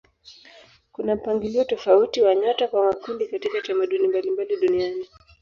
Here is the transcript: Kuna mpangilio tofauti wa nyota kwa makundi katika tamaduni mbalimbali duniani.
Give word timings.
Kuna 0.91 1.15
mpangilio 1.15 1.63
tofauti 1.63 2.21
wa 2.21 2.35
nyota 2.35 2.67
kwa 2.67 2.85
makundi 2.85 3.27
katika 3.27 3.61
tamaduni 3.61 4.07
mbalimbali 4.07 4.57
duniani. 4.57 5.05